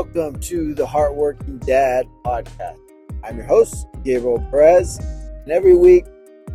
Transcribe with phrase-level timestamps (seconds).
[0.00, 2.78] welcome to the Heartworking Dad podcast.
[3.22, 6.06] I'm your host, Gabriel Perez, and every week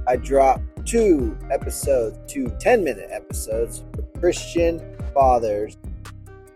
[0.08, 4.82] I drop two episodes, two 10 minute episodes for Christian
[5.14, 5.78] fathers,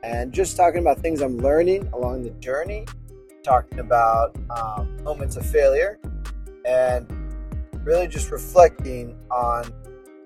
[0.01, 2.87] and just talking about things I'm learning along the journey,
[3.43, 5.99] talking about um, moments of failure,
[6.65, 7.05] and
[7.83, 9.71] really just reflecting on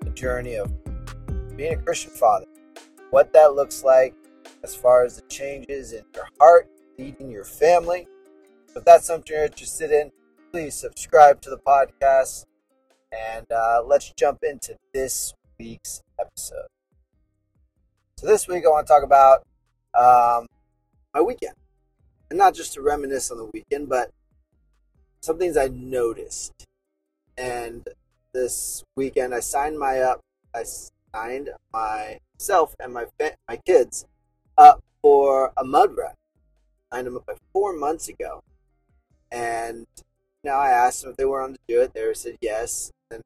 [0.00, 0.72] the journey of
[1.58, 2.46] being a Christian father,
[3.10, 4.14] what that looks like
[4.64, 6.68] as far as the changes in your heart,
[6.98, 8.08] leading your family.
[8.74, 10.10] If that's something you're interested in,
[10.50, 12.46] please subscribe to the podcast
[13.12, 16.66] and uh, let's jump into this week's episode.
[18.16, 19.46] So, this week I want to talk about
[19.94, 20.46] um,
[21.12, 21.54] my weekend.
[22.30, 24.10] And not just to reminisce on the weekend, but
[25.20, 26.66] some things I noticed.
[27.36, 27.86] And
[28.32, 30.20] this weekend I signed my up,
[30.54, 30.64] I
[31.14, 33.04] signed myself and my,
[33.46, 34.06] my kids
[34.56, 36.14] up for a mud run.
[36.90, 38.42] I signed them up like four months ago.
[39.30, 39.86] And
[40.42, 41.92] now I asked them if they were on to do it.
[41.94, 42.92] They said yes.
[43.10, 43.22] And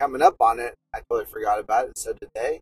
[0.00, 2.60] coming up on it, I totally forgot about it, and so did they.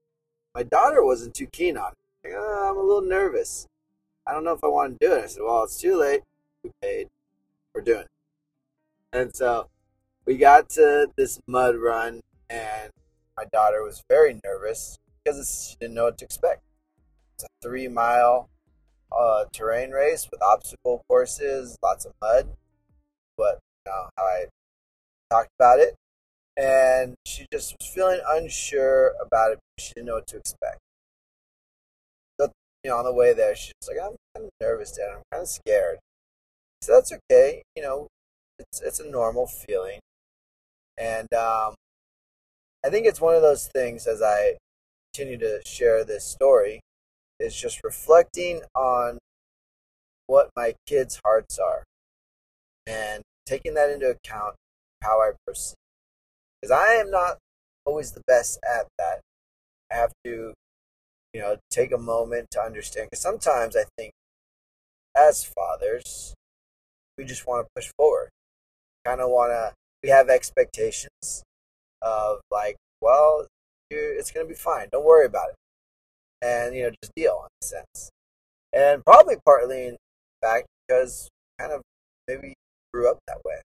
[0.54, 2.28] My daughter wasn't too keen on it.
[2.28, 3.66] Like, oh, I'm a little nervous.
[4.26, 5.24] I don't know if I want to do it.
[5.24, 6.22] I said, well, it's too late.
[6.62, 7.08] We paid.
[7.74, 8.08] We're doing it.
[9.12, 9.68] And so
[10.24, 12.90] we got to this mud run, and
[13.36, 16.62] my daughter was very nervous because she didn't know what to expect.
[17.42, 18.48] It's a three mile
[19.10, 22.50] uh, terrain race with obstacle courses, lots of mud.
[23.36, 24.44] But you know how I
[25.30, 25.94] talked about it,
[26.56, 29.58] and she just was feeling unsure about it.
[29.78, 30.78] She didn't know what to expect.
[32.40, 32.52] So
[32.84, 35.10] you know, on the way there, she's like, "I'm kind of nervous, Dad.
[35.10, 35.98] I'm kind of scared."
[36.82, 37.62] So that's okay.
[37.74, 38.08] You know,
[38.58, 39.98] it's it's a normal feeling,
[40.96, 41.74] and um,
[42.84, 44.58] I think it's one of those things as I
[45.12, 46.80] continue to share this story
[47.38, 49.18] is just reflecting on
[50.26, 51.84] what my kids' hearts are
[52.86, 54.54] and taking that into account
[55.02, 55.74] how I proceed.
[56.60, 57.38] Because I am not
[57.84, 59.20] always the best at that.
[59.90, 60.54] I have to,
[61.34, 63.08] you know, take a moment to understand.
[63.10, 64.12] Because sometimes I think
[65.16, 66.34] as fathers,
[67.18, 68.30] we just want to push forward.
[69.04, 71.42] Kind of want to, we have expectations
[72.00, 73.46] of like, well,
[73.90, 74.86] it's going to be fine.
[74.90, 75.56] Don't worry about it
[76.42, 78.10] and you know just deal in a sense.
[78.72, 79.96] And probably partly in
[80.42, 81.82] fact because kind of
[82.28, 82.54] maybe
[82.92, 83.60] grew up that way.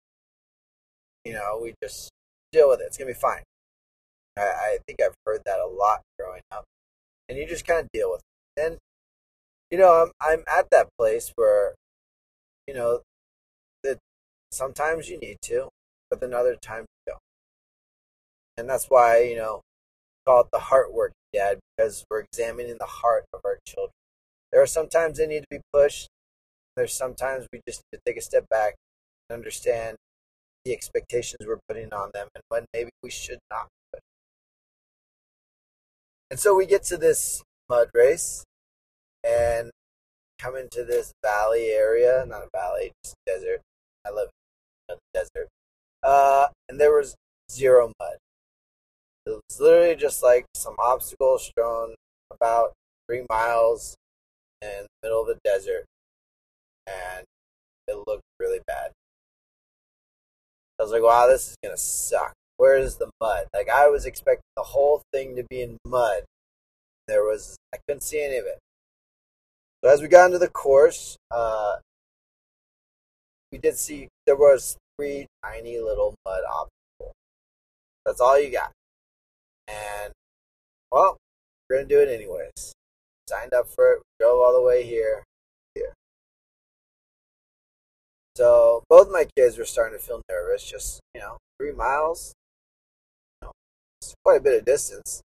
[1.25, 2.09] You know, we just
[2.51, 2.85] deal with it.
[2.87, 3.43] It's gonna be fine.
[4.37, 6.63] I, I think I've heard that a lot growing up,
[7.27, 8.21] and you just kind of deal with
[8.57, 8.61] it.
[8.63, 8.77] And
[9.71, 11.75] you know, I'm I'm at that place where,
[12.67, 13.01] you know,
[13.83, 13.97] that
[14.51, 15.69] sometimes you need to,
[16.09, 17.21] but then other times you don't.
[18.57, 19.61] And that's why you know,
[20.25, 23.93] call it the heart work dad because we're examining the heart of our children.
[24.51, 26.09] There are sometimes they need to be pushed.
[26.75, 28.75] There's sometimes we just need to take a step back
[29.29, 29.97] and understand
[30.65, 34.01] the expectations we're putting on them and when maybe we should not put.
[36.29, 38.43] And so we get to this mud race
[39.23, 39.71] and
[40.39, 43.61] come into this valley area, not a valley, just desert.
[44.05, 44.29] I live
[44.89, 45.47] in the desert.
[46.03, 47.15] Uh, and there was
[47.51, 48.06] zero mud.
[49.49, 51.95] It was literally just like some obstacles thrown
[52.31, 52.73] about
[53.07, 53.95] three miles
[54.61, 55.85] in the middle of the desert,
[56.85, 57.25] and
[57.87, 58.91] it looked really bad.
[60.79, 62.33] I was like, wow, this is gonna suck.
[62.57, 63.47] Where is the mud?
[63.53, 66.23] Like I was expecting the whole thing to be in mud.
[67.07, 68.59] There was I couldn't see any of it.
[69.83, 71.77] So as we got into the course, uh,
[73.51, 77.15] we did see there was three tiny little mud obstacles.
[78.05, 78.71] That's all you got.
[79.67, 80.13] And,
[80.91, 81.17] well,
[81.69, 82.73] we're going to do it anyways.
[83.29, 85.23] Signed up for it, drove all the way here.
[85.75, 85.93] Here.
[88.35, 90.63] So, both my kids were starting to feel nervous.
[90.63, 92.33] Just, you know, three miles.
[93.41, 93.51] You know,
[94.01, 95.21] it's quite a bit of distance.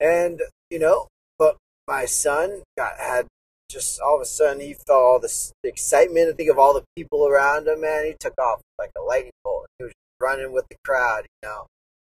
[0.00, 1.08] And, you know,
[1.38, 1.56] but
[1.88, 3.26] my son got had
[3.68, 6.28] just all of a sudden he felt all this excitement.
[6.28, 8.04] I think of all the people around him, man.
[8.04, 9.66] He took off like a lightning bolt.
[9.78, 11.66] He was running with the crowd, you know.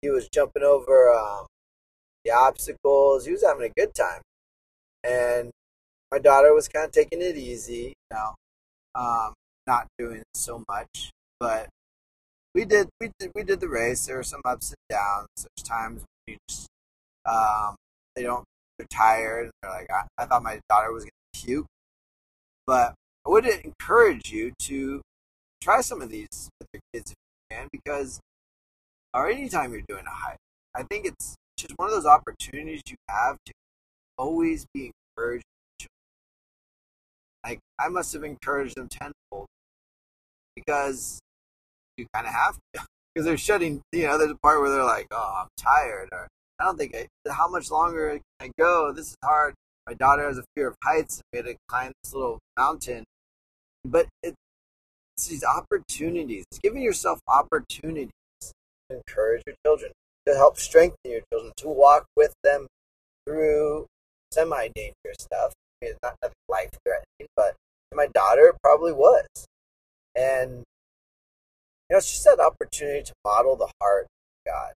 [0.05, 1.47] He was jumping over um,
[2.27, 3.25] the obstacles.
[3.25, 4.21] He was having a good time.
[5.03, 5.51] And
[6.13, 8.35] my daughter was kind of taking it easy, you know,
[8.95, 9.33] um,
[9.67, 11.11] not doing so much.
[11.41, 11.71] But
[12.55, 14.05] we did, we did, we did the race.
[14.05, 15.29] There were some ups and downs.
[15.39, 16.67] There's times we just,
[17.25, 17.75] um,
[18.15, 18.45] they don't,
[18.77, 19.51] they're tired.
[19.63, 21.67] They're like, I, I thought my daughter was going to puke.
[22.67, 22.93] But
[23.27, 25.01] I would encourage you to
[25.63, 28.21] try some of these with your kids if you can, because
[29.15, 30.39] or anytime you're doing a hike.
[30.75, 33.53] I think it's just one of those opportunities you have to
[34.19, 35.45] always be encouraged.
[37.45, 39.47] like I must have encouraged them tenfold
[40.57, 41.21] because
[41.97, 42.83] you kind of have to
[43.15, 43.83] because they're shutting.
[43.93, 46.27] You know, there's a part where they're like, "Oh, I'm tired," or
[46.59, 47.07] "I don't think I.
[47.31, 48.93] How much longer can I go?
[48.93, 49.55] This is hard."
[49.87, 51.21] My daughter has a fear of heights.
[51.33, 53.05] We had to climb this little mountain,
[53.85, 54.35] but it,
[55.17, 56.45] it's these opportunities.
[56.51, 58.11] It's giving yourself opportunities
[58.91, 59.93] encourage your children,
[60.27, 62.67] to help strengthen your children, to walk with them
[63.27, 63.87] through
[64.33, 65.53] semi-dangerous stuff.
[65.53, 67.55] I mean, it's not nothing life-threatening, but
[67.95, 69.27] my daughter probably was,
[70.17, 70.65] and
[71.89, 74.73] you know, it's just that opportunity to model the heart of God.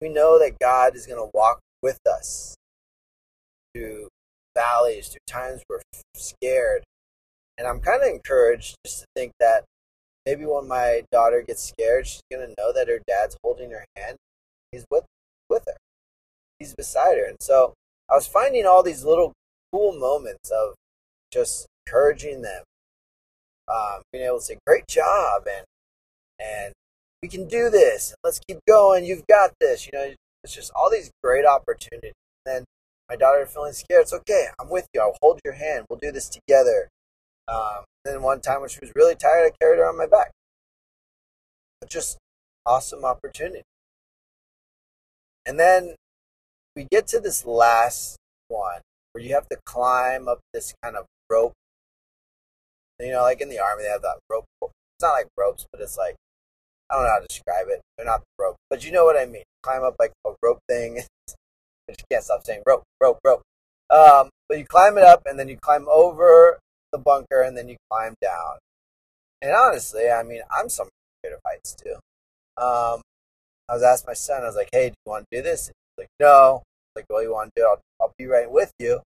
[0.00, 2.54] We know that God is going to walk with us
[3.74, 4.08] through
[4.54, 5.80] valleys, through times we're
[6.14, 6.84] scared.
[7.58, 9.64] And I'm kind of encouraged just to think that
[10.26, 14.16] maybe when my daughter gets scared, she's to know that her dad's holding her hand.
[14.72, 15.04] He's with,
[15.48, 15.76] with her,
[16.58, 17.24] he's beside her.
[17.24, 17.74] And so
[18.10, 19.32] I was finding all these little
[19.72, 20.74] cool moments of
[21.32, 22.64] just encouraging them,
[23.72, 25.64] um, being able to say, great job, and,
[26.40, 26.74] and
[27.22, 28.14] we can do this.
[28.22, 29.04] Let's keep going.
[29.04, 29.86] You've got this.
[29.86, 30.14] You know,
[30.44, 32.12] it's just all these great opportunities.
[32.44, 32.64] And then
[33.08, 34.02] my daughter feeling scared.
[34.02, 34.48] It's okay.
[34.60, 35.00] I'm with you.
[35.00, 35.86] I'll hold your hand.
[35.88, 36.88] We'll do this together.
[37.48, 40.32] Um, then one time when she was really tired, I carried her on my back.
[41.88, 42.18] Just
[42.64, 43.62] awesome opportunity.
[45.44, 45.94] And then
[46.74, 48.16] we get to this last
[48.48, 48.80] one
[49.12, 51.52] where you have to climb up this kind of rope.
[52.98, 54.44] You know, like in the army, they have that rope.
[54.62, 56.16] It's not like ropes, but it's like
[56.90, 57.80] I don't know how to describe it.
[57.96, 59.42] They're not rope, but you know what I mean.
[59.62, 61.00] Climb up like a rope thing.
[61.88, 63.42] I just can't stop saying rope, rope, rope.
[63.90, 66.58] Um, but you climb it up, and then you climb over
[66.92, 68.58] the bunker, and then you climb down.
[69.42, 70.88] And honestly, I mean, I'm some
[71.22, 71.94] afraid of heights too.
[72.56, 73.02] Um,
[73.68, 75.68] I was asking my son, I was like, "Hey, do you want to do this?"
[75.68, 76.62] And he's like, "No."
[76.94, 77.66] like, "Well, you want to do?
[77.66, 77.68] It?
[77.68, 79.00] I'll, I'll be right with you."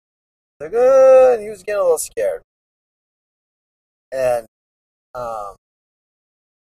[0.59, 2.41] Like, uh, and he was getting a little scared.
[4.11, 4.47] And
[5.13, 5.55] um,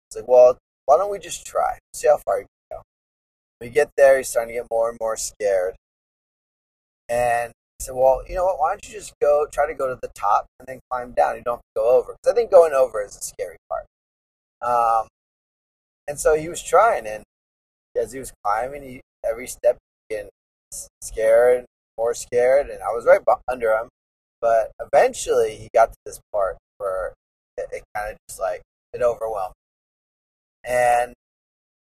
[0.07, 1.77] it's like, well, why don't we just try?
[1.93, 2.83] See how far you can go.
[3.61, 5.75] We get there, he's starting to get more and more scared.
[7.09, 7.56] And I
[7.87, 8.59] said, well, you know what?
[8.59, 11.37] Why don't you just go, try to go to the top and then climb down?
[11.37, 12.13] You don't have to go over.
[12.13, 13.85] Because I think going over is the scary part.
[14.61, 15.07] Um,
[16.07, 17.23] and so he was trying, and
[17.99, 19.77] as he was climbing, he, every step
[20.09, 20.29] getting
[21.01, 21.65] scared,
[21.97, 23.89] more scared, and I was right under him.
[24.41, 27.13] But eventually, he got to this part where
[27.57, 28.61] it, it kind of just like
[28.93, 29.55] it overwhelmed.
[30.63, 31.13] And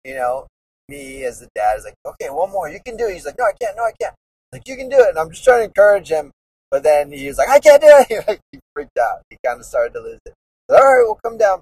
[0.06, 0.48] you know,
[0.90, 3.14] me as the dad is like, okay, one more, you can do it.
[3.14, 4.14] He's like, no, I can't, no, I can't.
[4.54, 6.32] Like you can do it, and I'm just trying to encourage him.
[6.70, 8.40] But then he was like, I can't do it.
[8.52, 9.24] he freaked out.
[9.30, 10.34] He kind of started to lose it.
[10.70, 11.62] All right, we'll come down,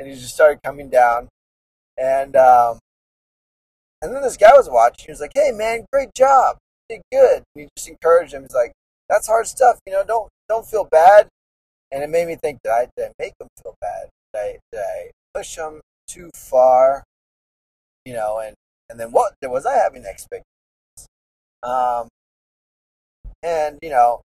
[0.00, 1.28] and he just started coming down,
[1.96, 2.78] and um,
[4.02, 5.06] and then this guy was watching.
[5.06, 6.56] He was like, "Hey, man, great job,
[6.90, 8.42] you did good." And he just encouraged him.
[8.42, 8.72] He's like,
[9.08, 10.04] "That's hard stuff, you know.
[10.04, 11.28] Don't don't feel bad."
[11.94, 14.08] And it made me think, did I, did I make him feel bad?
[14.34, 17.04] Did I, did I push him too far?
[18.04, 18.56] You know, and
[18.90, 20.44] and then what was I having expectations?
[21.62, 22.08] Um,
[23.44, 24.22] and you know,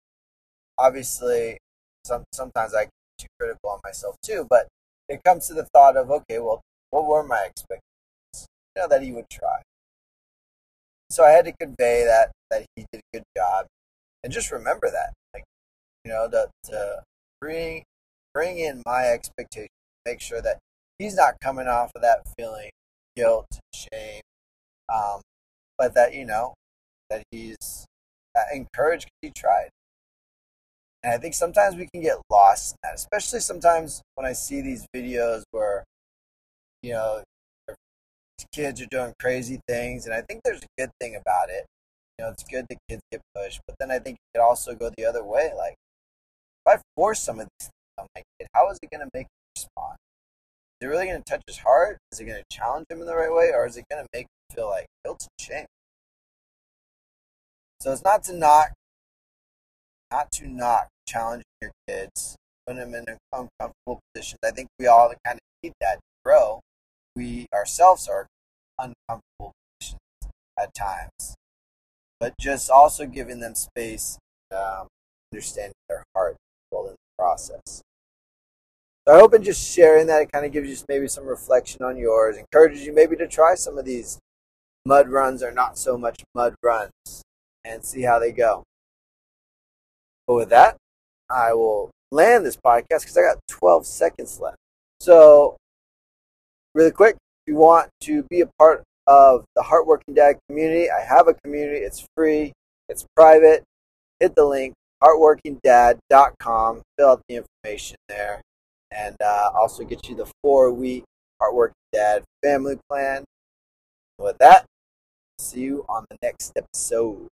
[0.78, 1.58] obviously,
[2.04, 4.46] some sometimes I get too critical on myself too.
[4.48, 4.68] But
[5.08, 7.82] it comes to the thought of, okay, well, what were my expectations?
[8.76, 9.62] You know, that he would try.
[11.10, 13.66] So I had to convey that that he did a good job,
[14.24, 15.44] and just remember that, like,
[16.04, 17.02] you know, to, to
[17.40, 17.84] bring
[18.34, 19.70] bring in my expectations,
[20.06, 20.58] make sure that
[20.98, 22.70] he's not coming off of that feeling
[23.16, 24.22] guilt, shame,
[24.94, 25.20] um,
[25.78, 26.54] but that you know
[27.10, 27.86] that he's
[28.38, 29.70] uh, encouraged be tried.
[31.02, 34.60] And I think sometimes we can get lost in that, especially sometimes when I see
[34.60, 35.84] these videos where,
[36.82, 37.22] you know,
[38.52, 40.06] kids are doing crazy things.
[40.06, 41.66] And I think there's a good thing about it.
[42.18, 43.60] You know, it's good that kids get pushed.
[43.66, 45.52] But then I think it could also go the other way.
[45.56, 45.74] Like,
[46.66, 49.10] if I force some of these things on my kid, how is it going to
[49.14, 49.96] make him respond?
[50.80, 51.98] Is it really going to touch his heart?
[52.12, 53.50] Is it going to challenge him in the right way?
[53.54, 55.66] Or is it going to make him feel like guilt and shame?
[57.80, 58.72] So it's not to knock,
[60.10, 64.40] not to knock challenging your kids, putting them in uncomfortable positions.
[64.44, 66.60] I think we all kind of need that to grow.
[67.14, 68.26] We ourselves are
[68.80, 70.00] uncomfortable positions
[70.58, 71.36] at times,
[72.18, 74.18] but just also giving them space,
[74.50, 74.88] um,
[75.32, 76.36] understanding their heart
[76.72, 77.82] in the process.
[79.06, 81.84] So I hope in just sharing that, it kind of gives you maybe some reflection
[81.84, 84.18] on yours, encourages you maybe to try some of these
[84.84, 87.22] mud runs or not so much mud runs
[87.68, 88.64] and see how they go.
[90.26, 90.76] But with that,
[91.30, 94.56] I will land this podcast because I got 12 seconds left.
[95.00, 95.56] So,
[96.74, 101.00] really quick, if you want to be a part of the Heartworking Dad community, I
[101.00, 101.78] have a community.
[101.78, 102.52] It's free,
[102.88, 103.62] it's private.
[104.20, 106.82] Hit the link, heartworkingdad.com.
[106.98, 108.40] Fill out the information there,
[108.90, 111.04] and uh, also get you the four week
[111.40, 113.24] Heartworking Dad family plan.
[114.18, 114.64] With that,
[115.38, 117.28] see you on the next episode.